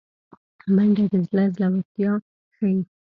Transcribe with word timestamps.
منډه 0.75 1.05
د 1.11 1.15
زړه 1.27 1.43
زړورتیا 1.55 2.11
ښيي 2.55 2.79